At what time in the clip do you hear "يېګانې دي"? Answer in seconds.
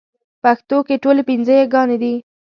1.59-2.13